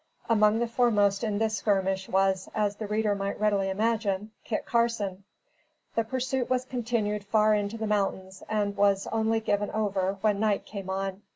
[0.27, 5.25] Among the foremost in this skirmish was, as the reader might readily imagine, Kit Carson.
[5.93, 10.65] The pursuit was continued far into the mountains and was only given over when night
[10.65, 11.21] came on.